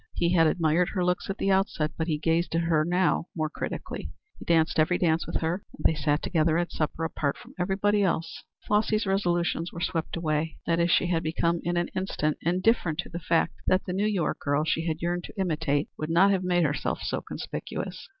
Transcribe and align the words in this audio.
He 0.15 0.33
had 0.33 0.47
admired 0.47 0.89
her 0.95 1.05
looks 1.05 1.29
at 1.29 1.37
the 1.37 1.51
outset, 1.51 1.91
but 1.95 2.07
he 2.07 2.17
gazed 2.17 2.55
at 2.55 2.61
her 2.61 2.83
now 2.83 3.27
more 3.35 3.51
critically. 3.51 4.09
He 4.39 4.45
danced 4.45 4.79
every 4.79 4.97
dance 4.97 5.27
with 5.27 5.41
her, 5.41 5.63
and 5.77 5.83
they 5.85 5.93
sat 5.93 6.23
together 6.23 6.57
at 6.57 6.71
supper, 6.71 7.03
apart 7.03 7.37
from 7.37 7.53
everybody 7.59 8.01
else. 8.01 8.43
Flossy's 8.65 9.05
resolutions 9.05 9.71
were 9.71 9.79
swept 9.79 10.17
away. 10.17 10.57
That 10.65 10.79
is, 10.79 10.89
she 10.89 11.05
had 11.11 11.21
become 11.21 11.59
in 11.61 11.77
an 11.77 11.89
instant 11.89 12.39
indifferent 12.41 12.97
to 13.01 13.09
the 13.09 13.19
fact 13.19 13.53
that 13.67 13.85
the 13.85 13.93
New 13.93 14.07
York 14.07 14.39
girl 14.39 14.63
she 14.63 14.87
had 14.87 15.03
yearned 15.03 15.25
to 15.25 15.39
imitate 15.39 15.87
would 15.99 16.09
not 16.09 16.31
have 16.31 16.43
made 16.43 16.63
herself 16.65 17.01
so 17.03 17.21
conspicuous. 17.21 18.09